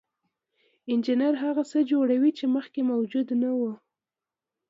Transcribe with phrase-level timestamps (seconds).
[0.91, 3.71] انجینر هغه څه جوړوي چې مخکې موجود نه وو.